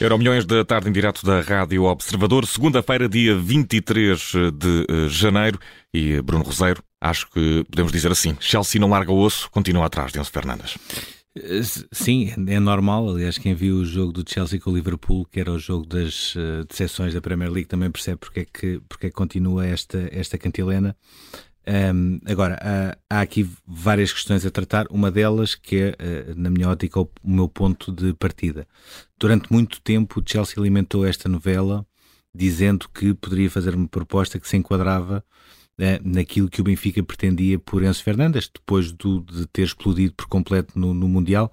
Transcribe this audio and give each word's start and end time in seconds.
Euro 0.00 0.16
milhões 0.16 0.46
da 0.46 0.64
tarde 0.64 0.88
em 0.88 0.92
direto 0.92 1.26
da 1.26 1.40
Rádio 1.40 1.82
Observador, 1.82 2.46
segunda-feira, 2.46 3.08
dia 3.08 3.36
23 3.36 4.32
de 4.54 4.86
eh, 4.88 5.08
janeiro. 5.08 5.58
E 5.92 6.22
Bruno 6.22 6.44
Roseiro, 6.44 6.80
acho 7.00 7.28
que 7.28 7.64
podemos 7.68 7.90
dizer 7.90 8.12
assim: 8.12 8.36
Chelsea 8.38 8.80
não 8.80 8.90
larga 8.90 9.10
o 9.10 9.18
osso, 9.18 9.50
continua 9.50 9.86
atrás 9.86 10.12
de 10.12 10.20
Enzo 10.20 10.30
Fernandes. 10.30 10.78
Eh, 11.36 11.62
sim, 11.90 12.32
é 12.46 12.60
normal. 12.60 13.10
Aliás, 13.10 13.38
quem 13.38 13.54
viu 13.54 13.78
o 13.78 13.84
jogo 13.84 14.12
do 14.12 14.24
Chelsea 14.24 14.60
com 14.60 14.70
o 14.70 14.74
Liverpool, 14.76 15.26
que 15.26 15.40
era 15.40 15.50
o 15.50 15.58
jogo 15.58 15.84
das 15.84 16.36
uh, 16.36 16.64
decepções 16.68 17.12
da 17.12 17.20
Premier 17.20 17.50
League, 17.50 17.68
também 17.68 17.90
percebe 17.90 18.18
porque 18.18 18.40
é 18.40 18.44
que, 18.44 18.80
porque 18.88 19.06
é 19.06 19.10
que 19.10 19.16
continua 19.16 19.66
esta, 19.66 20.08
esta 20.12 20.38
cantilena. 20.38 20.96
Um, 21.68 22.18
agora, 22.24 22.58
há, 22.62 22.96
há, 23.10 23.20
aqui 23.20 23.46
várias 23.66 24.10
questões 24.10 24.46
a 24.46 24.50
tratar. 24.50 24.86
Uma 24.90 25.10
delas, 25.10 25.54
que 25.54 25.76
é, 25.76 25.90
uh, 25.90 26.34
na 26.34 26.48
minha 26.48 26.66
ótica, 26.70 26.98
o, 26.98 27.10
meu 27.22 27.46
ponto 27.46 27.92
de 27.92 28.14
partida. 28.14 28.66
Durante 29.18 29.52
muito 29.52 29.78
tempo, 29.82 30.18
o 30.18 30.24
Chelsea 30.26 30.54
alimentou 30.58 31.06
esta 31.06 31.28
novela 31.28 31.86
dizendo 32.34 32.88
que 32.88 33.12
poderia 33.12 33.50
fazer 33.50 33.74
uma 33.74 33.88
proposta 33.88 34.38
que 34.38 34.48
se 34.48 34.56
enquadrava 34.56 35.22
uh, 35.78 36.08
naquilo 36.08 36.48
que 36.48 36.62
o 36.62 36.64
Benfica 36.64 37.02
pretendia 37.02 37.58
por 37.58 37.82
Enzo 37.82 38.02
Fernandes, 38.02 38.48
depois 38.52 38.90
do, 38.90 39.20
de 39.20 39.46
ter 39.48 39.64
explodido 39.64 40.14
por 40.14 40.26
completo 40.26 40.78
no, 40.78 40.94
no 40.94 41.06
Mundial. 41.06 41.52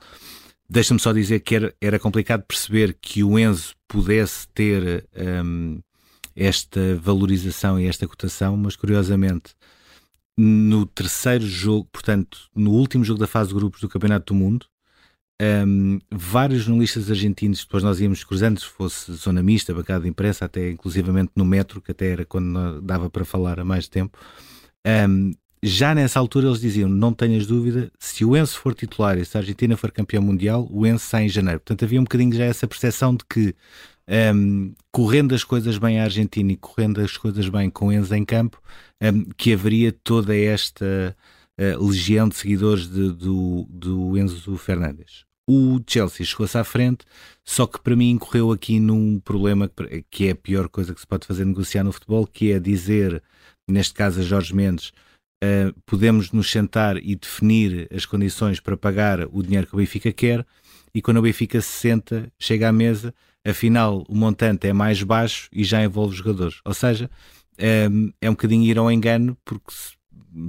Deixa-me 0.70 1.00
só 1.00 1.12
dizer 1.12 1.42
que 1.42 1.56
era, 1.56 1.76
era, 1.82 2.00
complicado 2.00 2.44
perceber 2.44 2.98
que 3.02 3.22
o 3.22 3.38
Enzo 3.38 3.76
pudesse 3.86 4.48
ter 4.48 5.06
um, 5.44 5.82
esta 6.34 6.96
valorização 6.96 7.78
e 7.78 7.86
esta 7.86 8.08
cotação, 8.08 8.56
mas 8.56 8.78
curiosamente 8.78 9.54
no 10.38 10.86
terceiro 10.86 11.46
jogo, 11.46 11.88
portanto, 11.92 12.50
no 12.56 12.72
último 12.72 13.04
jogo 13.04 13.20
da 13.20 13.28
fase 13.28 13.50
de 13.50 13.56
grupos 13.56 13.82
do 13.82 13.90
Campeonato 13.90 14.34
do 14.34 14.38
Mundo, 14.38 14.66
um, 15.42 16.00
vários 16.12 16.64
jornalistas 16.64 17.10
argentinos, 17.10 17.64
depois 17.64 17.84
nós 17.84 18.00
íamos 18.00 18.24
cruzando, 18.24 18.60
se 18.60 18.66
fosse 18.66 19.14
zona 19.14 19.44
mista, 19.44 19.74
bancada 19.74 20.04
de 20.04 20.10
imprensa, 20.10 20.46
até 20.46 20.72
inclusivamente 20.72 21.32
no 21.36 21.46
metro, 21.46 21.82
que 21.82 21.92
até 21.92 22.08
era 22.08 22.26
quando 22.26 22.82
dava 22.82 23.10
para 23.10 23.26
falar 23.26 23.60
há 23.60 23.66
mais 23.66 23.88
tempo, 23.88 24.18
um, 25.10 25.34
já 25.62 25.96
nessa 25.96 26.20
altura 26.20 26.48
eles 26.48 26.62
diziam: 26.62 26.88
não 26.88 27.14
tenhas 27.14 27.48
dúvida, 27.48 27.92
se 28.00 28.24
o 28.24 28.38
Enzo 28.38 28.58
for 28.60 28.74
titular 28.74 29.18
e 29.18 29.26
se 29.26 29.36
a 29.36 29.42
Argentina 29.42 29.76
for 29.76 29.92
campeão 29.92 30.22
mundial, 30.22 30.68
o 30.72 30.86
Enzo 30.86 31.06
sai 31.06 31.26
em 31.26 31.30
janeiro. 31.30 31.60
Portanto, 31.60 31.84
havia 31.84 32.00
um 32.00 32.04
bocadinho 32.04 32.34
já 32.34 32.46
essa 32.46 32.68
percepção 32.68 33.16
de 33.16 33.26
que 33.26 33.56
um, 34.10 34.74
correndo 34.92 35.34
as 35.34 35.44
coisas 35.44 35.78
bem 35.78 36.00
à 36.00 36.04
Argentina 36.04 36.52
e 36.52 36.58
correndo 36.58 37.02
as 37.02 37.18
coisas 37.18 37.50
bem 37.50 37.70
com 37.70 37.92
Enzo 37.92 38.14
em 38.16 38.24
campo, 38.24 38.62
um, 39.02 39.26
que 39.36 39.54
haveria 39.54 39.92
toda 39.92 40.36
esta 40.36 41.16
uh, 41.60 41.86
legião 41.86 42.30
de 42.30 42.36
seguidores 42.36 42.88
de, 42.88 43.12
do, 43.12 43.68
do 43.70 44.18
Enzo 44.18 44.58
Fernandes. 44.58 45.26
O 45.48 45.80
Chelsea 45.88 46.26
chegou-se 46.26 46.58
à 46.58 46.64
frente, 46.64 47.06
só 47.44 47.68
que 47.68 47.80
para 47.80 47.96
mim 47.96 48.10
incorreu 48.10 48.52
aqui 48.52 48.80
num 48.80 49.20
problema 49.20 49.70
que 50.10 50.28
é 50.28 50.32
a 50.32 50.36
pior 50.36 50.68
coisa 50.68 50.94
que 50.94 51.00
se 51.00 51.06
pode 51.06 51.28
fazer 51.28 51.46
negociar 51.46 51.84
no 51.84 51.92
futebol, 51.92 52.26
que 52.26 52.52
é 52.52 52.60
dizer, 52.60 53.22
neste 53.70 53.94
caso 53.94 54.22
a 54.22 54.24
Jorge 54.24 54.56
Mendes, 54.56 54.90
uh, 55.44 55.72
podemos 55.86 56.32
nos 56.32 56.50
sentar 56.50 56.98
e 56.98 57.16
definir 57.16 57.88
as 57.94 58.06
condições 58.06 58.60
para 58.60 58.76
pagar 58.76 59.28
o 59.32 59.44
dinheiro 59.44 59.68
que 59.68 59.76
o 59.76 59.78
Benfica 59.78 60.12
quer, 60.12 60.46
e 60.96 61.02
quando 61.02 61.18
o 61.18 61.22
Benfica 61.22 61.62
se 61.62 61.80
senta, 61.80 62.32
chega 62.40 62.70
à 62.70 62.72
mesa, 62.72 63.14
afinal 63.46 64.04
o 64.10 64.16
montante 64.16 64.68
é 64.68 64.74
mais 64.74 65.02
baixo 65.04 65.48
e 65.52 65.64
já 65.64 65.84
envolve 65.84 66.16
jogadores. 66.16 66.60
Ou 66.66 66.74
seja, 66.74 67.10
é, 67.58 67.88
é 68.22 68.30
um 68.30 68.34
bocadinho 68.34 68.64
ir 68.64 68.78
ao 68.78 68.92
engano, 68.92 69.38
porque 69.46 69.72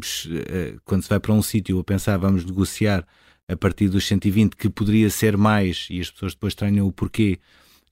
se, 0.03 0.39
eh, 0.39 0.77
quando 0.85 1.03
se 1.03 1.09
vai 1.09 1.21
para 1.21 1.33
um 1.33 1.43
sítio 1.43 1.79
a 1.79 1.85
pensar 1.85 2.17
vamos 2.17 2.45
negociar 2.45 3.07
a 3.49 3.57
partir 3.57 3.89
dos 3.89 4.07
120, 4.07 4.57
que 4.57 4.69
poderia 4.69 5.09
ser 5.09 5.37
mais, 5.37 5.87
e 5.91 6.01
as 6.01 6.11
pessoas 6.11 6.35
depois 6.35 6.53
estranham 6.53 6.87
o 6.87 6.93
porquê, 6.93 7.39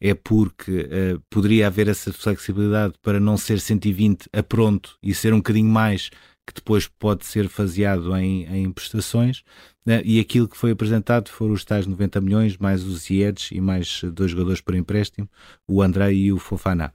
é 0.01 0.13
porque 0.13 0.73
uh, 0.73 1.23
poderia 1.31 1.69
haver 1.69 1.89
essa 1.89 2.13
flexibilidade 2.13 2.95
para 3.01 3.21
não 3.21 3.37
ser 3.37 3.61
120 3.61 4.29
a 4.33 4.43
pronto 4.43 4.99
e 5.03 5.15
ser 5.15 5.33
um 5.33 5.39
bocadinho 5.39 5.71
mais 5.71 6.11
que 6.47 6.55
depois 6.55 6.87
pode 6.87 7.25
ser 7.25 7.49
faseado 7.49 8.15
em, 8.17 8.45
em 8.45 8.71
prestações, 8.71 9.43
né? 9.85 10.03
e 10.05 10.21
aquilo 10.21 10.49
que 10.49 10.57
foi 10.57 10.71
apresentado 10.71 11.29
foram 11.29 11.55
os 11.55 11.65
tais 11.65 11.87
90 11.87 12.21
milhões, 12.21 12.57
mais 12.57 12.85
os 12.85 13.09
IEDs 13.09 13.51
e 13.53 13.61
mais 13.61 14.03
dois 14.13 14.31
jogadores 14.31 14.61
por 14.61 14.75
empréstimo, 14.75 15.29
o 15.67 15.83
André 15.83 16.13
e 16.13 16.33
o 16.33 16.39
Fofana. 16.39 16.93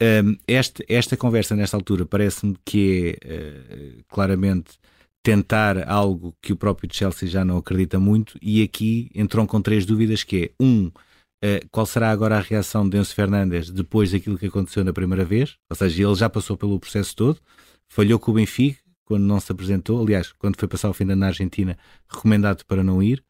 Um, 0.00 0.36
esta, 0.46 0.84
esta 0.88 1.16
conversa, 1.16 1.56
nesta 1.56 1.76
altura, 1.76 2.06
parece-me 2.06 2.56
que 2.64 3.18
é 3.20 3.98
uh, 3.98 4.04
claramente 4.08 4.78
tentar 5.24 5.88
algo 5.88 6.34
que 6.40 6.52
o 6.52 6.56
próprio 6.56 6.88
Chelsea 6.90 7.28
já 7.28 7.44
não 7.44 7.56
acredita 7.56 7.98
muito, 7.98 8.38
e 8.40 8.62
aqui 8.62 9.10
entram 9.14 9.46
com 9.46 9.60
três 9.60 9.84
dúvidas, 9.84 10.22
que 10.22 10.44
é, 10.44 10.50
um, 10.62 10.86
uh, 10.86 11.68
qual 11.70 11.84
será 11.84 12.10
agora 12.10 12.36
a 12.36 12.40
reação 12.40 12.88
de 12.88 12.96
Enzo 12.96 13.14
Fernandes 13.14 13.70
depois 13.70 14.12
daquilo 14.12 14.38
que 14.38 14.46
aconteceu 14.46 14.84
na 14.84 14.92
primeira 14.92 15.24
vez, 15.24 15.56
ou 15.68 15.76
seja, 15.76 16.04
ele 16.04 16.14
já 16.14 16.30
passou 16.30 16.56
pelo 16.56 16.78
processo 16.78 17.16
todo, 17.16 17.40
falhou 17.88 18.18
com 18.18 18.30
o 18.30 18.34
Benfica 18.34 18.80
quando 19.04 19.24
não 19.24 19.40
se 19.40 19.50
apresentou, 19.50 20.02
aliás, 20.02 20.32
quando 20.32 20.56
foi 20.56 20.68
passar 20.68 20.90
o 20.90 20.92
fim 20.92 21.06
da 21.06 21.16
na 21.16 21.28
Argentina, 21.28 21.78
recomendado 22.06 22.62
para 22.66 22.84
não 22.84 23.02
ir, 23.02 23.24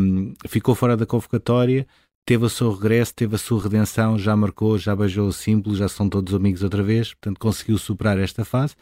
um, 0.00 0.32
ficou 0.48 0.74
fora 0.74 0.96
da 0.96 1.04
convocatória, 1.04 1.86
teve 2.26 2.44
o 2.46 2.48
seu 2.48 2.72
regresso, 2.72 3.14
teve 3.14 3.34
a 3.34 3.38
sua 3.38 3.62
redenção, 3.62 4.18
já 4.18 4.34
marcou, 4.34 4.78
já 4.78 4.96
beijou 4.96 5.28
o 5.28 5.32
símbolo, 5.32 5.76
já 5.76 5.86
são 5.86 6.08
todos 6.08 6.34
amigos 6.34 6.62
outra 6.62 6.82
vez, 6.82 7.12
portanto 7.12 7.38
conseguiu 7.38 7.76
superar 7.76 8.18
esta 8.18 8.44
fase. 8.44 8.74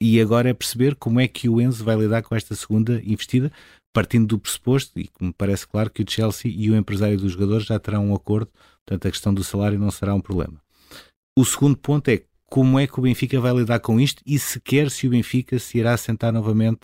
E 0.00 0.20
agora 0.20 0.50
é 0.50 0.54
perceber 0.54 0.96
como 0.96 1.20
é 1.20 1.28
que 1.28 1.48
o 1.48 1.60
Enzo 1.60 1.84
vai 1.84 1.96
lidar 1.96 2.22
com 2.22 2.34
esta 2.34 2.54
segunda 2.54 3.00
investida, 3.04 3.52
partindo 3.92 4.26
do 4.26 4.38
pressuposto, 4.38 4.98
e 4.98 5.08
me 5.20 5.32
parece 5.32 5.66
claro 5.66 5.90
que 5.90 6.02
o 6.02 6.06
Chelsea 6.08 6.50
e 6.50 6.70
o 6.70 6.76
empresário 6.76 7.18
dos 7.18 7.32
jogadores 7.32 7.66
já 7.66 7.78
terão 7.78 8.08
um 8.08 8.14
acordo, 8.14 8.50
portanto 8.84 9.06
a 9.06 9.10
questão 9.10 9.32
do 9.32 9.44
salário 9.44 9.78
não 9.78 9.90
será 9.90 10.14
um 10.14 10.20
problema. 10.20 10.60
O 11.38 11.44
segundo 11.44 11.76
ponto 11.76 12.08
é 12.08 12.22
como 12.52 12.78
é 12.78 12.86
que 12.86 12.98
o 12.98 13.02
Benfica 13.02 13.40
vai 13.40 13.54
lidar 13.54 13.80
com 13.80 13.98
isto 13.98 14.22
e 14.26 14.38
sequer 14.38 14.90
se 14.90 15.06
o 15.06 15.10
Benfica 15.10 15.58
se 15.58 15.78
irá 15.78 15.96
sentar 15.96 16.30
novamente 16.30 16.80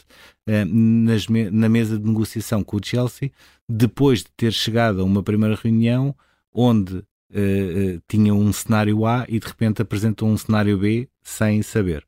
uh, 0.48 0.64
nas, 0.64 1.28
na 1.28 1.68
mesa 1.68 1.98
de 1.98 2.06
negociação 2.06 2.64
com 2.64 2.78
o 2.78 2.80
Chelsea, 2.82 3.30
depois 3.68 4.20
de 4.20 4.30
ter 4.34 4.50
chegado 4.50 5.02
a 5.02 5.04
uma 5.04 5.22
primeira 5.22 5.54
reunião 5.54 6.16
onde 6.54 6.94
uh, 6.94 7.00
uh, 7.00 8.02
tinha 8.08 8.32
um 8.32 8.50
cenário 8.50 9.04
A 9.04 9.26
e 9.28 9.38
de 9.38 9.46
repente 9.46 9.82
apresentou 9.82 10.26
um 10.26 10.38
cenário 10.38 10.78
B 10.78 11.06
sem 11.22 11.60
saber. 11.60 12.02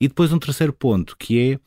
E 0.00 0.08
depois 0.08 0.32
um 0.32 0.38
terceiro 0.40 0.72
ponto, 0.72 1.16
que 1.16 1.52
é 1.52 1.60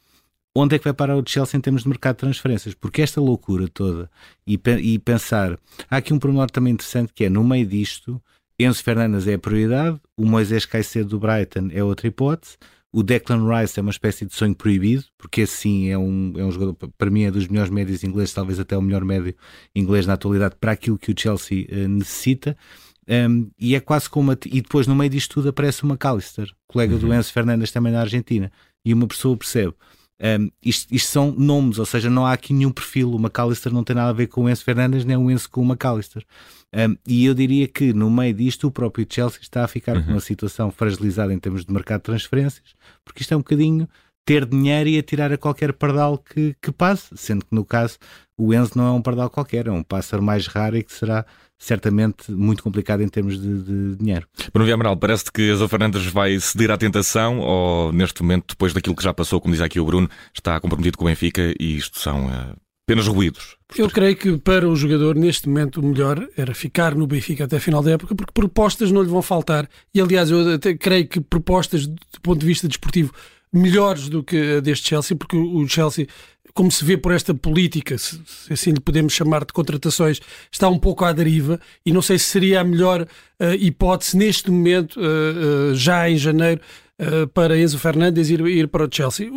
onde 0.53 0.75
é 0.75 0.77
que 0.77 0.83
vai 0.83 0.93
parar 0.93 1.15
o 1.15 1.23
Chelsea 1.25 1.57
em 1.57 1.61
termos 1.61 1.83
de 1.83 1.87
mercado 1.87 2.15
de 2.15 2.19
transferências? 2.19 2.73
Porque 2.73 3.01
esta 3.01 3.21
loucura 3.21 3.69
toda 3.69 4.11
e, 4.45 4.59
e 4.81 4.99
pensar. 4.99 5.57
Há 5.89 5.95
aqui 5.95 6.13
um 6.13 6.19
pormenor 6.19 6.51
também 6.51 6.73
interessante 6.73 7.13
que 7.13 7.23
é 7.23 7.29
no 7.29 7.45
meio 7.45 7.65
disto 7.65 8.21
Enzo 8.59 8.83
Fernandes 8.83 9.25
é 9.27 9.35
a 9.35 9.39
prioridade, 9.39 9.99
o 10.17 10.25
Moisés 10.25 10.65
Caicedo 10.65 11.09
do 11.09 11.19
Brighton 11.19 11.69
é 11.71 11.83
outra 11.83 12.07
hipótese, 12.07 12.57
o 12.91 13.03
Declan 13.03 13.47
Rice 13.47 13.79
é 13.79 13.81
uma 13.81 13.91
espécie 13.91 14.25
de 14.25 14.33
sonho 14.33 14.55
proibido, 14.55 15.03
porque 15.17 15.41
esse 15.41 15.89
é 15.89 15.97
um, 15.97 16.33
é 16.35 16.43
um 16.43 16.51
jogador, 16.51 16.73
para 16.97 17.09
mim 17.11 17.23
é 17.23 17.31
dos 17.31 17.47
melhores 17.47 17.71
médios 17.71 18.03
ingleses, 18.03 18.33
talvez 18.33 18.59
até 18.59 18.75
o 18.75 18.81
melhor 18.81 19.05
médio 19.05 19.35
inglês 19.75 20.07
na 20.07 20.13
atualidade, 20.13 20.55
para 20.59 20.71
aquilo 20.71 20.97
que 20.97 21.11
o 21.11 21.15
Chelsea 21.17 21.67
uh, 21.71 21.87
necessita. 21.87 22.57
Um, 23.07 23.49
e 23.59 23.75
é 23.75 23.79
quase 23.79 24.09
como. 24.09 24.31
A, 24.31 24.37
e 24.45 24.61
depois, 24.61 24.87
no 24.87 24.95
meio 24.95 25.09
disto 25.09 25.35
tudo, 25.35 25.49
aparece 25.49 25.83
o 25.83 25.87
McAllister, 25.87 26.51
colega 26.67 26.93
uhum. 26.93 26.99
do 26.99 27.13
Enzo 27.13 27.31
Fernandes 27.31 27.71
também 27.71 27.91
na 27.93 28.01
Argentina. 28.01 28.51
E 28.83 28.93
uma 28.93 29.07
pessoa 29.07 29.37
percebe. 29.37 29.73
Um, 30.21 30.51
isto, 30.63 30.93
isto, 30.93 31.09
são 31.09 31.31
nomes, 31.31 31.79
ou 31.79 31.85
seja, 31.85 32.09
não 32.09 32.25
há 32.25 32.33
aqui 32.33 32.53
nenhum 32.53 32.71
perfil. 32.71 33.11
O 33.11 33.19
McAllister 33.19 33.73
não 33.73 33.83
tem 33.83 33.95
nada 33.95 34.09
a 34.09 34.13
ver 34.13 34.27
com 34.27 34.43
o 34.43 34.49
Enzo 34.49 34.63
Fernandes, 34.63 35.05
nem 35.05 35.15
o 35.15 35.31
Enzo 35.31 35.49
com 35.49 35.61
o 35.61 35.65
McAllister. 35.65 36.25
Um, 36.75 36.95
e 37.07 37.25
eu 37.25 37.33
diria 37.33 37.67
que 37.67 37.93
no 37.93 38.11
meio 38.11 38.33
disto 38.33 38.67
o 38.67 38.71
próprio 38.71 39.07
Chelsea 39.09 39.39
está 39.41 39.63
a 39.63 39.67
ficar 39.67 39.95
uhum. 39.95 40.03
com 40.03 40.11
uma 40.11 40.19
situação 40.19 40.71
fragilizada 40.71 41.33
em 41.33 41.39
termos 41.39 41.65
de 41.65 41.73
mercado 41.73 42.01
de 42.01 42.05
transferências, 42.05 42.75
porque 43.03 43.21
isto 43.21 43.33
é 43.33 43.37
um 43.37 43.39
bocadinho 43.39 43.87
ter 44.23 44.45
dinheiro 44.45 44.87
e 44.89 44.99
atirar 44.99 45.31
a 45.31 45.37
qualquer 45.37 45.73
pardal 45.73 46.17
que, 46.17 46.55
que 46.61 46.71
passe, 46.71 47.07
sendo 47.15 47.43
que 47.43 47.55
no 47.55 47.65
caso 47.65 47.97
o 48.37 48.53
Enzo 48.53 48.73
não 48.75 48.87
é 48.87 48.91
um 48.91 49.01
pardal 49.01 49.29
qualquer, 49.29 49.65
é 49.65 49.71
um 49.71 49.81
pássaro 49.81 50.21
mais 50.21 50.45
raro 50.45 50.77
e 50.77 50.83
que 50.83 50.93
será 50.93 51.25
certamente 51.59 52.31
muito 52.31 52.63
complicado 52.63 53.03
em 53.03 53.07
termos 53.09 53.39
de, 53.39 53.61
de 53.61 53.95
dinheiro. 53.97 54.25
Bruno 54.53 54.73
Amaral, 54.73 54.95
parece 54.95 55.25
que 55.31 55.51
Enzo 55.51 55.67
Fernandes 55.67 56.05
vai 56.07 56.39
ceder 56.39 56.71
à 56.71 56.77
tentação 56.77 57.39
ou 57.39 57.91
neste 57.91 58.23
momento, 58.23 58.45
depois 58.49 58.73
daquilo 58.73 58.95
que 58.95 59.03
já 59.03 59.13
passou, 59.13 59.41
como 59.41 59.53
diz 59.53 59.61
aqui 59.61 59.79
o 59.79 59.85
Bruno, 59.85 60.09
está 60.33 60.59
comprometido 60.59 60.97
com 60.97 61.03
o 61.03 61.07
Benfica 61.07 61.53
e 61.59 61.75
isto 61.75 61.99
são 61.99 62.27
uh, 62.27 62.55
apenas 62.87 63.07
ruídos. 63.07 63.57
Eu 63.77 63.89
creio 63.89 64.15
que 64.15 64.37
para 64.37 64.67
o 64.67 64.75
jogador, 64.75 65.15
neste 65.15 65.47
momento, 65.47 65.79
o 65.79 65.85
melhor 65.85 66.27
era 66.35 66.55
ficar 66.55 66.95
no 66.95 67.05
Benfica 67.05 67.43
até 67.43 67.57
a 67.57 67.59
final 67.59 67.83
da 67.83 67.91
época, 67.91 68.15
porque 68.15 68.33
propostas 68.33 68.91
não 68.91 69.03
lhe 69.03 69.09
vão 69.09 69.21
faltar. 69.21 69.69
E 69.93 70.01
aliás, 70.01 70.31
eu 70.31 70.55
até 70.55 70.73
creio 70.73 71.07
que 71.07 71.19
propostas 71.19 71.85
do 71.85 72.21
ponto 72.23 72.39
de 72.39 72.47
vista 72.47 72.67
desportivo 72.67 73.13
melhores 73.53 74.09
do 74.09 74.23
que 74.23 74.57
a 74.57 74.59
deste 74.59 74.89
Chelsea, 74.89 75.17
porque 75.17 75.35
o 75.35 75.67
Chelsea, 75.67 76.07
como 76.59 76.69
se 76.69 76.83
vê 76.83 76.97
por 76.97 77.13
esta 77.13 77.33
política, 77.33 77.97
se 77.97 78.21
assim 78.51 78.71
lhe 78.71 78.81
podemos 78.81 79.13
chamar 79.13 79.45
de 79.45 79.53
contratações, 79.53 80.19
está 80.51 80.67
um 80.67 80.77
pouco 80.77 81.05
à 81.05 81.13
deriva 81.13 81.57
e 81.85 81.93
não 81.93 82.01
sei 82.01 82.19
se 82.19 82.25
seria 82.25 82.59
a 82.59 82.65
melhor 82.65 83.03
uh, 83.03 83.53
hipótese 83.57 84.17
neste 84.17 84.51
momento, 84.51 84.99
uh, 84.99 85.73
já 85.73 86.09
em 86.09 86.17
janeiro, 86.17 86.59
para 87.33 87.57
Enzo 87.57 87.79
Fernandes 87.79 88.29
ir, 88.29 88.41
ir 88.41 88.67
para 88.67 88.83
o 88.83 88.89
Chelsea 88.91 89.31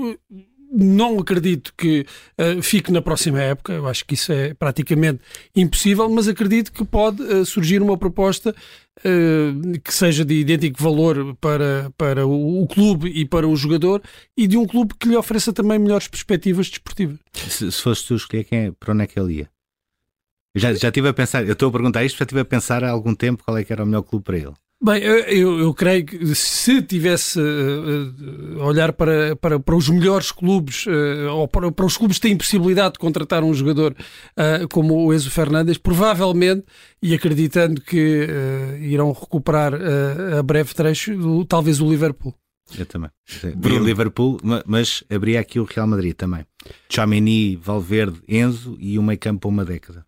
não 0.73 1.19
acredito 1.19 1.75
que 1.77 2.07
uh, 2.39 2.63
fique 2.63 2.91
na 2.91 3.03
próxima 3.03 3.41
época, 3.41 3.75
eu 3.75 3.87
acho 3.87 4.05
que 4.07 4.15
isso 4.15 4.33
é 4.33 4.55
praticamente 4.55 5.21
impossível, 5.55 6.09
mas 6.09 6.27
acredito 6.27 6.73
que 6.73 6.85
pode 6.85 7.23
uh, 7.23 7.45
surgir 7.45 7.83
uma 7.83 7.99
proposta 7.99 8.55
uh, 9.01 9.81
que 9.81 9.93
seja 9.93 10.25
de 10.25 10.35
idêntico 10.35 10.83
valor 10.83 11.37
para, 11.37 11.93
para 11.97 12.27
o, 12.27 12.63
o, 12.63 12.67
clube 12.67 13.11
e 13.11 13.27
para 13.27 13.47
o 13.47 13.55
jogador 13.55 14.03
e 14.37 14.47
de 14.47 14.57
um 14.57 14.67
clube 14.67 14.95
que 14.99 15.09
lhe 15.09 15.17
ofereça 15.17 15.53
também 15.53 15.79
melhores 15.79 16.09
perspectivas 16.09 16.71
desportivas. 16.71 17.19
Se, 17.35 17.71
se 17.71 17.83
fosse 17.83 18.07
tu 18.07 18.15
escolher 18.15 18.45
quem 18.45 18.59
é, 18.59 18.73
para 18.73 18.95
onde 18.95 19.05
é 19.05 19.07
que 19.07 19.21
ele 19.21 19.35
ia? 19.35 19.51
Já, 20.55 20.73
já 20.75 20.89
estive 20.89 21.09
a 21.09 21.15
pensar, 21.15 21.47
eu 21.47 21.53
estou 21.53 21.69
a 21.69 21.73
perguntar 21.73 22.05
isto, 22.05 22.19
já 22.19 22.25
estive 22.25 22.41
a 22.41 22.45
pensar 22.45 22.85
há 22.85 22.91
algum 22.91 23.15
tempo 23.15 23.43
qual 23.45 23.57
é 23.57 23.65
que 23.65 23.73
era 23.73 23.83
o 23.83 23.87
melhor 23.87 24.03
clube 24.03 24.25
para 24.25 24.37
ele. 24.39 24.53
Bem, 24.85 25.01
eu, 25.01 25.61
eu 25.61 25.73
creio 25.73 26.05
que 26.05 26.35
se 26.35 26.83
tivesse 26.83 27.39
uh, 27.39 28.65
olhar 28.65 28.93
para, 28.93 29.37
para, 29.37 29.61
para 29.61 29.77
os 29.77 29.89
melhores 29.89 30.33
clubes, 30.33 30.87
uh, 30.87 31.31
ou 31.31 31.47
para, 31.47 31.71
para 31.71 31.87
os 31.87 31.97
clubes 31.97 32.19
que 32.19 32.23
têm 32.23 32.37
possibilidade 32.37 32.95
de 32.95 32.99
contratar 32.99 33.45
um 33.45 33.55
jogador 33.55 33.93
uh, 33.93 34.67
como 34.73 35.07
o 35.07 35.15
Enzo 35.15 35.31
Fernandes, 35.31 35.79
provavelmente, 35.79 36.65
e 37.01 37.15
acreditando 37.15 37.81
que 37.81 38.27
irão 38.81 39.13
recuperar 39.13 39.73
a 40.37 40.43
breve 40.43 40.75
trecho, 40.75 41.17
do, 41.17 41.45
talvez 41.45 41.81
o 41.81 41.89
Liverpool. 41.89 42.35
Eu 42.77 42.87
também. 42.87 43.11
O 43.45 43.85
Liverpool, 43.85 44.39
mas 44.67 45.05
abria 45.11 45.41
aqui 45.41 45.61
o 45.61 45.65
Real 45.65 45.87
Madrid 45.87 46.15
também. 46.15 46.45
Chamini, 46.89 47.57
Valverde, 47.57 48.21
Enzo 48.29 48.77
e 48.81 48.99
o 48.99 49.03
meio 49.03 49.19
campo 49.19 49.49
uma 49.49 49.65
década. 49.65 50.05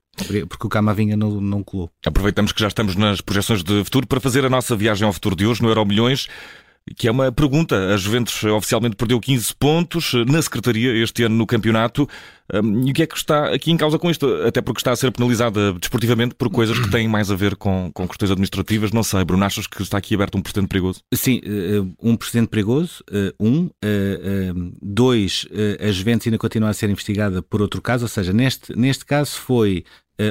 Porque 0.48 0.66
o 0.66 0.70
Camavinga 0.70 1.16
não, 1.16 1.40
não 1.40 1.62
colou. 1.62 1.90
Aproveitamos 2.04 2.52
que 2.52 2.60
já 2.60 2.68
estamos 2.68 2.96
nas 2.96 3.20
projeções 3.20 3.62
de 3.62 3.84
futuro 3.84 4.06
para 4.06 4.20
fazer 4.20 4.44
a 4.44 4.50
nossa 4.50 4.76
viagem 4.76 5.06
ao 5.06 5.12
futuro 5.12 5.36
de 5.36 5.46
hoje 5.46 5.62
no 5.62 5.68
Euro 5.68 5.84
Milhões 5.84 6.28
que 6.96 7.08
é 7.08 7.10
uma 7.10 7.32
pergunta. 7.32 7.94
A 7.94 7.96
Juventus 7.96 8.44
oficialmente 8.44 8.96
perdeu 8.96 9.18
15 9.18 9.54
pontos 9.54 10.12
na 10.26 10.42
Secretaria 10.42 10.94
este 11.02 11.22
ano 11.22 11.34
no 11.34 11.46
campeonato. 11.46 12.08
Hum, 12.52 12.86
e 12.86 12.90
o 12.90 12.94
que 12.94 13.02
é 13.02 13.06
que 13.06 13.16
está 13.16 13.54
aqui 13.54 13.72
em 13.72 13.76
causa 13.76 13.98
com 13.98 14.10
isto? 14.10 14.26
Até 14.46 14.60
porque 14.60 14.80
está 14.80 14.92
a 14.92 14.96
ser 14.96 15.10
penalizada 15.10 15.72
desportivamente 15.72 16.34
por 16.34 16.50
coisas 16.50 16.78
que 16.78 16.90
têm 16.90 17.08
mais 17.08 17.30
a 17.30 17.34
ver 17.34 17.56
com, 17.56 17.90
com 17.94 18.06
questões 18.06 18.30
administrativas. 18.30 18.92
Não 18.92 19.02
sei, 19.02 19.24
Bruno, 19.24 19.44
achas 19.44 19.66
que 19.66 19.80
está 19.80 19.96
aqui 19.96 20.14
aberto 20.14 20.36
um 20.36 20.42
precedente 20.42 20.68
perigoso? 20.68 21.00
Sim, 21.14 21.40
eh, 21.42 21.82
um 22.02 22.16
precedente 22.16 22.48
perigoso. 22.48 23.02
Eh, 23.10 23.34
um. 23.40 23.70
Eh, 23.82 24.52
dois, 24.82 25.46
a 25.80 25.90
Juventus 25.90 26.26
ainda 26.26 26.38
continua 26.38 26.68
a 26.68 26.74
ser 26.74 26.90
investigada 26.90 27.42
por 27.42 27.62
outro 27.62 27.80
caso. 27.80 28.04
Ou 28.04 28.08
seja, 28.08 28.32
neste, 28.32 28.76
neste 28.78 29.06
caso 29.06 29.38
foi 29.38 29.84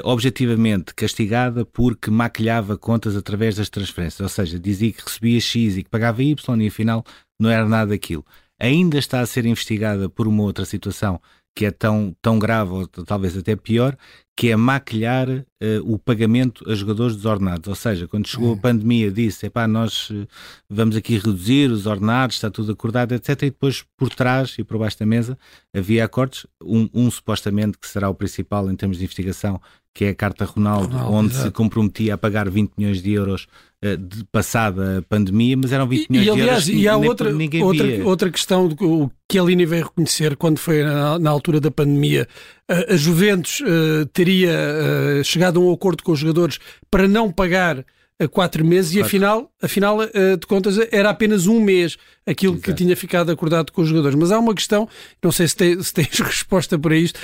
objetivamente 0.03 0.93
castigada 0.93 1.65
porque 1.65 2.09
maquilhava 2.09 2.77
contas 2.77 3.15
através 3.15 3.55
das 3.55 3.69
transferências, 3.69 4.21
ou 4.21 4.29
seja, 4.29 4.59
dizia 4.59 4.93
que 4.93 5.03
recebia 5.03 5.39
X 5.39 5.77
e 5.77 5.83
que 5.83 5.89
pagava 5.89 6.23
Y 6.23 6.61
e 6.61 6.67
afinal 6.67 7.03
não 7.39 7.49
era 7.49 7.67
nada 7.67 7.91
daquilo. 7.91 8.25
Ainda 8.59 8.97
está 8.97 9.19
a 9.19 9.25
ser 9.25 9.45
investigada 9.45 10.09
por 10.09 10.27
uma 10.27 10.43
outra 10.43 10.63
situação 10.63 11.19
que 11.55 11.65
é 11.65 11.71
tão, 11.71 12.15
tão 12.21 12.39
grave, 12.39 12.71
ou 12.71 12.87
talvez 12.87 13.37
até 13.37 13.55
pior, 13.55 13.97
que 14.35 14.49
é 14.49 14.55
maquilhar 14.55 15.29
uh, 15.29 15.45
o 15.83 15.99
pagamento 15.99 16.69
a 16.69 16.73
jogadores 16.73 17.15
desordenados. 17.15 17.67
Ou 17.67 17.75
seja, 17.75 18.07
quando 18.07 18.27
chegou 18.27 18.49
a 18.49 18.53
hum. 18.53 18.57
pandemia, 18.57 19.11
disse: 19.11 19.45
epá, 19.45 19.67
nós 19.67 20.09
uh, 20.09 20.27
vamos 20.69 20.95
aqui 20.95 21.17
reduzir 21.17 21.69
os 21.69 21.85
ordenados, 21.85 22.37
está 22.37 22.49
tudo 22.49 22.71
acordado, 22.71 23.13
etc. 23.13 23.29
E 23.29 23.45
depois, 23.45 23.83
por 23.97 24.09
trás 24.09 24.55
e 24.57 24.63
por 24.63 24.77
baixo 24.77 24.99
da 24.99 25.05
mesa, 25.05 25.37
havia 25.73 26.03
acordos. 26.03 26.47
Um, 26.63 26.89
um 26.93 27.11
supostamente 27.11 27.77
que 27.77 27.87
será 27.87 28.09
o 28.09 28.15
principal 28.15 28.69
em 28.71 28.75
termos 28.75 28.97
de 28.97 29.03
investigação, 29.03 29.61
que 29.93 30.05
é 30.05 30.09
a 30.09 30.15
Carta 30.15 30.45
Ronaldo, 30.45 30.95
Ronaldo 30.95 31.15
onde 31.15 31.33
exato. 31.33 31.47
se 31.47 31.51
comprometia 31.51 32.15
a 32.15 32.17
pagar 32.17 32.49
20 32.49 32.71
milhões 32.75 33.01
de 33.01 33.11
euros 33.11 33.47
uh, 33.85 33.95
de 33.95 34.23
passada 34.31 34.97
a 34.97 35.01
pandemia, 35.03 35.55
mas 35.55 35.71
eram 35.71 35.87
20 35.87 36.09
milhões 36.09 36.27
e, 36.37 36.41
aliás, 36.41 36.63
de 36.65 36.71
euros 36.71 36.83
e 36.83 36.87
há 36.87 36.97
outra, 36.97 37.29
outra, 37.63 38.05
outra 38.05 38.31
questão 38.31 38.67
do, 38.67 39.11
que 39.29 39.37
a 39.37 39.43
Lini 39.43 39.65
veio 39.65 39.83
reconhecer 39.83 40.35
quando 40.35 40.57
foi 40.57 40.83
na, 40.83 41.19
na 41.19 41.29
altura 41.29 41.59
da 41.59 41.69
pandemia. 41.69 42.27
Uh, 42.69 42.93
a 42.93 42.95
Juventus 42.95 43.61
uh, 43.61 44.05
teria 44.23 45.23
chegado 45.23 45.59
a 45.59 45.63
um 45.63 45.73
acordo 45.73 46.03
com 46.03 46.11
os 46.11 46.19
jogadores 46.19 46.59
para 46.89 47.07
não 47.07 47.31
pagar 47.31 47.85
a 48.19 48.27
quatro 48.27 48.63
meses 48.63 48.91
claro. 48.91 49.05
e 49.05 49.07
afinal, 49.07 49.51
afinal 49.61 49.97
de 50.39 50.47
contas 50.47 50.77
era 50.91 51.09
apenas 51.09 51.47
um 51.47 51.59
mês 51.59 51.97
aquilo 52.25 52.53
Exato. 52.53 52.71
que 52.71 52.73
tinha 52.73 52.95
ficado 52.95 53.31
acordado 53.31 53.71
com 53.71 53.81
os 53.81 53.87
jogadores. 53.87 54.17
Mas 54.17 54.31
há 54.31 54.39
uma 54.39 54.53
questão, 54.55 54.87
não 55.21 55.31
sei 55.31 55.47
se, 55.47 55.55
tem, 55.55 55.81
se 55.81 55.93
tens 55.93 56.17
resposta 56.21 56.77
para 56.79 56.95
isto, 56.95 57.19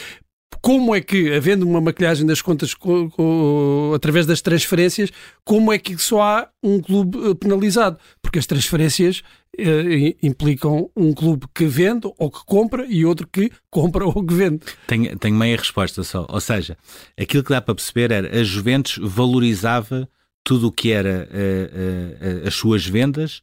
como 0.61 0.93
é 0.93 1.01
que, 1.01 1.33
havendo 1.33 1.67
uma 1.67 1.79
maquilhagem 1.79 2.25
das 2.25 2.41
contas 2.41 2.73
co, 2.73 3.09
co, 3.11 3.93
através 3.95 4.25
das 4.25 4.41
transferências, 4.41 5.09
como 5.43 5.71
é 5.71 5.77
que 5.77 5.97
só 5.97 6.21
há 6.21 6.49
um 6.61 6.81
clube 6.81 7.17
eh, 7.29 7.33
penalizado? 7.33 7.97
Porque 8.21 8.39
as 8.39 8.45
transferências 8.45 9.21
eh, 9.57 10.15
implicam 10.21 10.89
um 10.95 11.13
clube 11.13 11.47
que 11.53 11.65
vende 11.65 12.11
ou 12.17 12.29
que 12.29 12.43
compra 12.45 12.85
e 12.87 13.05
outro 13.05 13.27
que 13.31 13.51
compra 13.69 14.05
ou 14.05 14.25
que 14.25 14.33
vende. 14.33 14.59
Tenho, 14.85 15.17
tenho 15.17 15.35
meia 15.35 15.55
resposta 15.55 16.03
só. 16.03 16.25
Ou 16.29 16.41
seja, 16.41 16.77
aquilo 17.17 17.43
que 17.43 17.51
dá 17.51 17.61
para 17.61 17.75
perceber 17.75 18.11
era 18.11 18.39
a 18.39 18.43
Juventus 18.43 18.99
valorizava 19.01 20.09
tudo 20.43 20.67
o 20.67 20.71
que 20.71 20.91
era 20.91 21.29
uh, 21.29 22.43
uh, 22.43 22.47
as 22.47 22.55
suas 22.55 22.85
vendas 22.85 23.41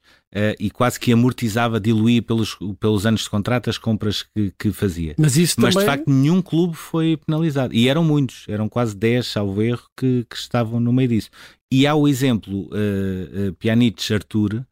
e 0.58 0.70
quase 0.70 1.00
que 1.00 1.12
amortizava, 1.12 1.80
diluía 1.80 2.20
pelos, 2.20 2.58
pelos 2.78 3.06
anos 3.06 3.22
de 3.22 3.30
contrato 3.30 3.70
as 3.70 3.78
compras 3.78 4.22
que, 4.22 4.52
que 4.58 4.72
fazia. 4.72 5.14
Mas, 5.18 5.36
isso 5.36 5.56
Mas 5.58 5.74
também... 5.74 5.88
de 5.88 5.94
facto 5.94 6.10
nenhum 6.10 6.42
clube 6.42 6.76
foi 6.76 7.16
penalizado. 7.16 7.74
E 7.74 7.88
eram 7.88 8.04
muitos, 8.04 8.44
eram 8.48 8.68
quase 8.68 8.94
10, 8.94 9.26
salvo 9.26 9.62
erro, 9.62 9.82
que, 9.96 10.26
que 10.28 10.36
estavam 10.36 10.78
no 10.78 10.92
meio 10.92 11.08
disso. 11.08 11.30
E 11.72 11.86
há 11.86 11.94
o 11.94 12.06
exemplo 12.06 12.68
uh, 12.72 13.50
uh, 13.50 14.14
Artur, 14.14 14.64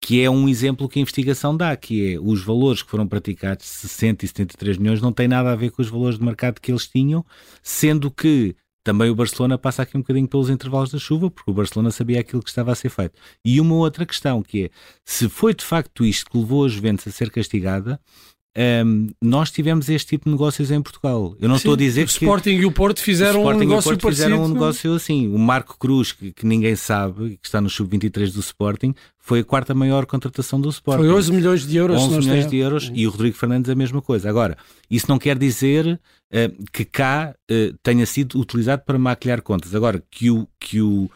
que 0.00 0.22
é 0.22 0.30
um 0.30 0.48
exemplo 0.48 0.88
que 0.88 0.98
a 0.98 1.02
investigação 1.02 1.56
dá, 1.56 1.76
que 1.76 2.14
é 2.14 2.18
os 2.18 2.42
valores 2.42 2.82
que 2.82 2.90
foram 2.90 3.06
praticados, 3.06 3.66
60 3.66 4.24
e 4.24 4.28
73 4.28 4.78
milhões, 4.78 5.02
não 5.02 5.12
tem 5.12 5.28
nada 5.28 5.52
a 5.52 5.56
ver 5.56 5.70
com 5.70 5.82
os 5.82 5.88
valores 5.88 6.18
de 6.18 6.24
mercado 6.24 6.60
que 6.60 6.72
eles 6.72 6.88
tinham, 6.88 7.24
sendo 7.62 8.10
que 8.10 8.56
também 8.82 9.10
o 9.10 9.14
Barcelona 9.14 9.58
passa 9.58 9.82
aqui 9.82 9.96
um 9.96 10.00
bocadinho 10.00 10.26
pelos 10.26 10.48
intervalos 10.48 10.90
da 10.90 10.98
chuva, 10.98 11.30
porque 11.30 11.50
o 11.50 11.54
Barcelona 11.54 11.90
sabia 11.90 12.20
aquilo 12.20 12.42
que 12.42 12.48
estava 12.48 12.72
a 12.72 12.74
ser 12.74 12.88
feito. 12.88 13.18
E 13.44 13.60
uma 13.60 13.74
outra 13.74 14.06
questão 14.06 14.42
que 14.42 14.64
é, 14.64 14.70
se 15.04 15.28
foi 15.28 15.54
de 15.54 15.64
facto 15.64 16.04
isto 16.04 16.30
que 16.30 16.38
levou 16.38 16.64
a 16.64 16.68
Juventus 16.68 17.06
a 17.06 17.10
ser 17.10 17.30
castigada, 17.30 18.00
um, 18.58 19.08
nós 19.22 19.50
tivemos 19.50 19.88
este 19.88 20.08
tipo 20.08 20.24
de 20.24 20.32
negócios 20.32 20.70
em 20.70 20.82
Portugal. 20.82 21.36
Eu 21.40 21.48
não 21.48 21.54
Sim, 21.54 21.60
estou 21.60 21.74
a 21.74 21.76
dizer 21.76 22.02
o 22.02 22.06
que. 22.06 22.10
O 22.10 22.14
Sporting 22.14 22.50
e 22.50 22.66
o 22.66 22.72
Porto 22.72 23.00
fizeram 23.00 23.44
um 23.44 23.56
negócio 23.56 23.96
parecido. 23.96 24.10
fizeram 24.10 24.44
um 24.44 24.48
negócio 24.48 24.94
assim. 24.94 25.32
O 25.32 25.38
Marco 25.38 25.78
Cruz, 25.78 26.12
que, 26.12 26.32
que 26.32 26.44
ninguém 26.44 26.74
sabe, 26.74 27.38
que 27.40 27.46
está 27.46 27.60
no 27.60 27.70
sub-23 27.70 28.32
do 28.32 28.40
Sporting, 28.40 28.92
foi 29.18 29.40
a 29.40 29.44
quarta 29.44 29.72
maior 29.72 30.04
contratação 30.04 30.60
do 30.60 30.68
Sporting. 30.68 31.04
Foi 31.04 31.12
11 31.12 31.32
milhões 31.32 31.66
de 31.66 31.76
euros. 31.76 32.02
11 32.02 32.18
milhões 32.18 32.50
de 32.50 32.56
euros 32.56 32.90
e 32.92 33.06
o 33.06 33.10
Rodrigo 33.10 33.36
Fernandes 33.36 33.70
a 33.70 33.74
mesma 33.76 34.02
coisa. 34.02 34.28
Agora, 34.28 34.58
isso 34.90 35.06
não 35.08 35.18
quer 35.18 35.38
dizer 35.38 35.86
uh, 36.32 36.64
que 36.72 36.84
cá 36.84 37.32
uh, 37.50 37.78
tenha 37.84 38.04
sido 38.04 38.40
utilizado 38.40 38.82
para 38.84 38.98
maquilhar 38.98 39.42
contas. 39.42 39.74
Agora, 39.76 40.02
que 40.10 40.28
o, 40.28 40.48
que 40.58 40.80
o, 40.80 41.08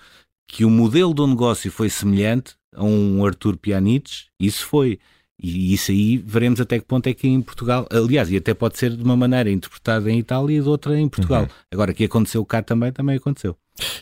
que 0.46 0.64
o 0.64 0.70
modelo 0.70 1.12
do 1.12 1.26
negócio 1.26 1.72
foi 1.72 1.90
semelhante 1.90 2.54
a 2.72 2.84
um 2.84 3.24
Artur 3.26 3.56
Pjanic, 3.56 4.26
isso 4.38 4.64
foi. 4.66 5.00
E 5.42 5.74
isso 5.74 5.90
aí 5.90 6.16
veremos 6.16 6.60
até 6.60 6.78
que 6.78 6.84
ponto 6.84 7.06
é 7.08 7.14
que 7.14 7.26
em 7.26 7.42
Portugal, 7.42 7.86
aliás, 7.90 8.30
e 8.30 8.36
até 8.36 8.54
pode 8.54 8.78
ser 8.78 8.96
de 8.96 9.02
uma 9.02 9.16
maneira 9.16 9.50
interpretada 9.50 10.10
em 10.10 10.18
Itália 10.18 10.58
e 10.58 10.62
de 10.62 10.68
outra 10.68 10.98
em 10.98 11.08
Portugal. 11.08 11.42
Uhum. 11.42 11.48
Agora, 11.72 11.92
que 11.92 12.04
aconteceu 12.04 12.44
cá 12.44 12.62
também, 12.62 12.92
também 12.92 13.16
aconteceu. 13.16 13.56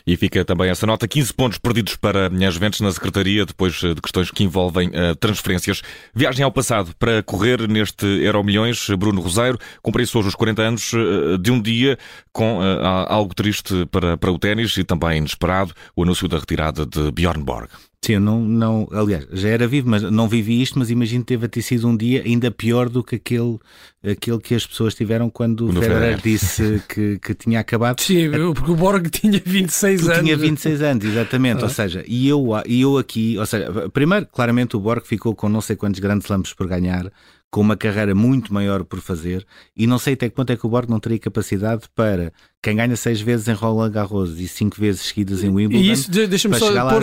E 0.05 0.15
fica 0.15 0.45
também 0.45 0.69
essa 0.69 0.85
nota: 0.85 1.07
15 1.07 1.33
pontos 1.33 1.57
perdidos 1.57 1.95
para 1.95 2.27
as 2.27 2.53
Juventus 2.53 2.81
na 2.81 2.91
Secretaria, 2.91 3.45
depois 3.45 3.73
de 3.73 3.95
questões 3.95 4.29
que 4.29 4.43
envolvem 4.43 4.89
uh, 4.89 5.15
transferências. 5.15 5.81
Viagem 6.13 6.45
ao 6.45 6.51
passado 6.51 6.93
para 6.99 7.23
correr 7.23 7.67
neste 7.67 8.05
Euro 8.05 8.43
Milhões, 8.43 8.87
Bruno 8.91 9.21
Roseiro, 9.21 9.57
cumpriu-se 9.81 10.15
hoje 10.15 10.27
os 10.27 10.35
40 10.35 10.61
anos 10.61 10.93
uh, 10.93 11.37
de 11.39 11.51
um 11.51 11.59
dia 11.59 11.97
com 12.31 12.59
uh, 12.59 12.85
algo 13.07 13.33
triste 13.33 13.87
para, 13.87 14.15
para 14.15 14.31
o 14.31 14.37
ténis 14.37 14.77
e 14.77 14.83
também 14.83 15.17
inesperado 15.17 15.73
o 15.95 16.03
anúncio 16.03 16.27
da 16.27 16.37
retirada 16.37 16.85
de 16.85 17.11
Bjorn 17.11 17.43
Borg. 17.43 17.69
Sim, 18.03 18.15
eu 18.15 18.19
não, 18.19 18.41
não, 18.41 18.85
aliás, 18.91 19.25
já 19.31 19.47
era 19.47 19.65
vivo, 19.65 19.89
mas 19.89 20.03
não 20.03 20.27
vivi 20.27 20.61
isto, 20.61 20.77
mas 20.77 20.89
imagino 20.89 21.23
que 21.23 21.27
teve 21.27 21.45
a 21.45 21.49
ter 21.49 21.61
sido 21.61 21.87
um 21.87 21.95
dia 21.95 22.21
ainda 22.25 22.51
pior 22.51 22.89
do 22.89 23.01
que 23.01 23.15
aquele, 23.15 23.57
aquele 24.05 24.39
que 24.39 24.53
as 24.53 24.67
pessoas 24.67 24.93
tiveram 24.93 25.29
quando 25.29 25.69
o 25.69 25.71
Federer 25.71 26.19
disse 26.21 26.83
que, 26.89 27.17
que 27.19 27.33
tinha 27.33 27.61
acabado. 27.61 28.01
Sim, 28.01 28.29
porque 28.53 28.71
o 28.71 28.75
Borg 28.75 29.07
tinha 29.07 29.41
26 29.43 30.01
tu 30.01 30.11
anos. 30.11 30.19
Tinha 30.21 30.35
26 30.35 30.81
anos, 30.81 31.05
exatamente. 31.05 31.61
Ah. 31.61 31.63
Ou 31.63 31.69
seja, 31.69 32.03
e 32.05 32.27
eu, 32.27 32.49
e 32.65 32.81
eu 32.81 32.97
aqui, 32.97 33.37
ou 33.37 33.45
seja, 33.45 33.71
primeiro, 33.93 34.27
claramente 34.27 34.75
o 34.75 34.81
Borg 34.81 35.05
ficou 35.05 35.33
com 35.33 35.47
não 35.47 35.61
sei 35.61 35.77
quantos 35.77 36.01
grandes 36.01 36.27
lampos 36.27 36.53
por 36.53 36.67
ganhar, 36.67 37.09
com 37.53 37.61
uma 37.61 37.77
carreira 37.77 38.15
muito 38.15 38.51
maior 38.51 38.83
por 38.83 38.99
fazer, 38.99 39.45
e 39.77 39.85
não 39.85 39.99
sei 39.99 40.15
até 40.15 40.27
que 40.27 40.33
ponto 40.33 40.51
é 40.51 40.57
que 40.57 40.65
o 40.65 40.69
Borg 40.69 40.89
não 40.89 40.99
teria 40.99 41.19
capacidade 41.19 41.83
para 41.93 42.33
quem 42.63 42.75
ganha 42.75 42.95
seis 42.95 43.21
vezes 43.21 43.47
em 43.47 43.53
Roland 43.53 43.91
Garros 43.91 44.39
e 44.39 44.47
cinco 44.47 44.75
vezes 44.81 45.01
seguidas 45.01 45.43
em 45.43 45.49
Wimbledon, 45.49 45.83
e 45.83 45.91
isso, 45.91 46.09
deixa-me 46.09 46.57
só 46.57 46.69
chegar 46.69 46.83
lá 46.83 46.99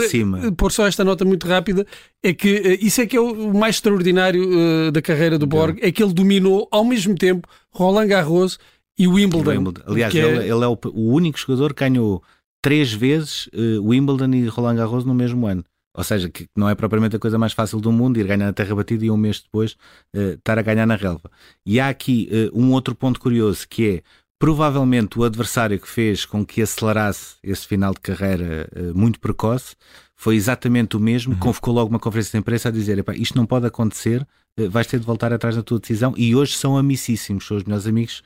pôr, 0.56 0.72
só 0.72 0.88
esta 0.88 1.04
nota 1.04 1.24
muito 1.24 1.46
rápida, 1.46 1.86
é 2.20 2.34
que 2.34 2.52
uh, 2.52 2.84
isso 2.84 3.00
é 3.00 3.06
que 3.06 3.16
é 3.16 3.20
o 3.20 3.54
mais 3.54 3.76
extraordinário 3.76 4.88
uh, 4.88 4.90
da 4.90 5.00
carreira 5.00 5.38
do 5.38 5.46
Borg, 5.46 5.78
é 5.80 5.92
que 5.92 6.02
ele 6.02 6.12
dominou 6.12 6.66
ao 6.72 6.84
mesmo 6.84 7.14
tempo 7.14 7.46
Roland 7.70 8.08
Garros 8.08 8.58
e 8.98 9.06
Wimbledon. 9.06 9.50
Wimbledon. 9.50 9.82
Aliás, 9.86 10.12
ele 10.12 10.26
é, 10.26 10.48
ele 10.48 10.64
é 10.64 10.66
o, 10.66 10.76
o, 10.92 11.12
único 11.12 11.38
jogador 11.38 11.72
que 11.74 11.88
ganhou 11.88 12.24
três 12.60 12.92
vezes 12.92 13.46
uh, 13.54 13.88
Wimbledon 13.88 14.34
e 14.34 14.48
Roland 14.48 14.74
Garros 14.74 15.04
no 15.04 15.14
mesmo 15.14 15.46
ano. 15.46 15.64
Ou 15.94 16.04
seja, 16.04 16.28
que 16.28 16.48
não 16.56 16.68
é 16.68 16.74
propriamente 16.74 17.16
a 17.16 17.18
coisa 17.18 17.38
mais 17.38 17.52
fácil 17.52 17.80
do 17.80 17.90
mundo 17.90 18.18
ir 18.18 18.26
ganhar 18.26 18.46
na 18.46 18.52
terra 18.52 18.74
batida 18.74 19.04
e 19.04 19.10
um 19.10 19.16
mês 19.16 19.40
depois 19.40 19.72
uh, 20.14 20.34
estar 20.34 20.58
a 20.58 20.62
ganhar 20.62 20.86
na 20.86 20.94
relva. 20.94 21.30
E 21.66 21.80
há 21.80 21.88
aqui 21.88 22.28
uh, 22.30 22.58
um 22.58 22.72
outro 22.72 22.94
ponto 22.94 23.18
curioso 23.18 23.66
que 23.68 23.88
é 23.88 24.02
provavelmente 24.38 25.18
o 25.18 25.24
adversário 25.24 25.78
que 25.78 25.88
fez 25.88 26.24
com 26.24 26.46
que 26.46 26.62
acelerasse 26.62 27.36
esse 27.42 27.66
final 27.66 27.92
de 27.92 28.00
carreira 28.00 28.68
uh, 28.74 28.96
muito 28.96 29.18
precoce 29.18 29.74
foi 30.16 30.36
exatamente 30.36 30.96
o 30.96 31.00
mesmo, 31.00 31.32
uhum. 31.32 31.40
convocou 31.40 31.74
logo 31.74 31.90
uma 31.90 31.98
conferência 31.98 32.32
de 32.32 32.38
imprensa 32.38 32.68
a 32.68 32.72
dizer: 32.72 33.02
isto 33.14 33.36
não 33.36 33.46
pode 33.46 33.66
acontecer, 33.66 34.26
vais 34.68 34.86
ter 34.86 35.00
de 35.00 35.06
voltar 35.06 35.32
atrás 35.32 35.56
da 35.56 35.62
tua 35.62 35.80
decisão. 35.80 36.12
E 36.14 36.36
hoje 36.36 36.56
são 36.56 36.76
amicíssimos, 36.76 37.46
são 37.46 37.56
os 37.56 37.64
meus 37.64 37.86
amigos, 37.86 38.22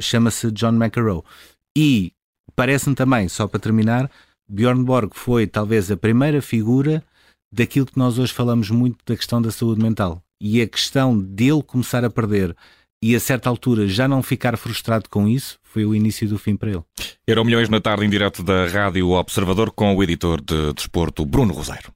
chama-se 0.00 0.50
John 0.52 0.72
McEnroe. 0.72 1.22
E 1.76 2.12
parece-me 2.56 2.94
também, 2.94 3.28
só 3.28 3.46
para 3.46 3.60
terminar, 3.60 4.10
Bjorn 4.48 4.82
Borg 4.84 5.10
foi 5.14 5.46
talvez 5.46 5.90
a 5.90 5.96
primeira 5.96 6.40
figura 6.40 7.04
daquilo 7.52 7.86
que 7.86 7.98
nós 7.98 8.18
hoje 8.18 8.32
falamos 8.32 8.70
muito 8.70 8.98
da 9.06 9.16
questão 9.16 9.42
da 9.42 9.50
saúde 9.50 9.82
mental. 9.82 10.22
E 10.40 10.62
a 10.62 10.66
questão 10.66 11.18
dele 11.18 11.62
começar 11.62 12.04
a 12.04 12.10
perder 12.10 12.56
e 13.02 13.14
a 13.14 13.20
certa 13.20 13.48
altura 13.48 13.86
já 13.86 14.08
não 14.08 14.22
ficar 14.22 14.56
frustrado 14.56 15.08
com 15.08 15.28
isso 15.28 15.58
foi 15.62 15.84
o 15.84 15.94
início 15.94 16.28
do 16.28 16.38
fim 16.38 16.56
para 16.56 16.70
ele. 16.70 16.82
Era 17.28 17.40
o 17.40 17.44
Milhões 17.44 17.68
na 17.68 17.80
tarde 17.80 18.04
em 18.04 18.10
direto 18.10 18.42
da 18.42 18.66
Rádio 18.66 19.10
Observador 19.10 19.70
com 19.70 19.94
o 19.94 20.02
editor 20.02 20.40
de 20.40 20.72
desporto 20.72 21.24
Bruno 21.24 21.52
Rosário. 21.52 21.92